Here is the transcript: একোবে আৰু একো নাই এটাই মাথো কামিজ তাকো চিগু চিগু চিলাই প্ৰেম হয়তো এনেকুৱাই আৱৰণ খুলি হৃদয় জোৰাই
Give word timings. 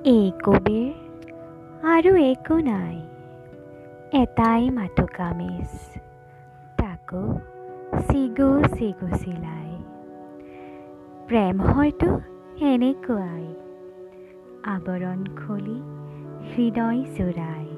একোবে 0.00 0.80
আৰু 1.86 2.12
একো 2.22 2.56
নাই 2.62 2.96
এটাই 4.12 4.62
মাথো 4.70 5.04
কামিজ 5.16 5.70
তাকো 6.78 7.22
চিগু 8.08 8.50
চিগু 8.76 9.08
চিলাই 9.20 9.70
প্ৰেম 11.28 11.56
হয়তো 11.68 12.08
এনেকুৱাই 12.64 13.46
আৱৰণ 14.74 15.20
খুলি 15.36 15.78
হৃদয় 16.50 17.00
জোৰাই 17.16 17.69